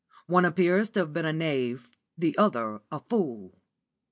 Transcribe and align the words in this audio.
One 0.25 0.45
appears 0.45 0.89
to 0.91 1.01
have 1.01 1.13
been 1.13 1.27
a 1.27 1.31
knave, 1.31 1.91
the 2.17 2.35
other 2.35 2.81
a 2.91 2.99
fool. 3.01 3.61